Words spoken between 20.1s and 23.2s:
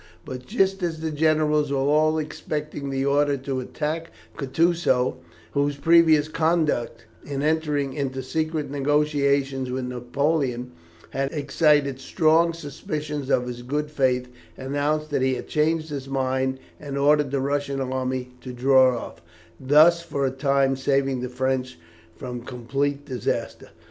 a time saving the French from complete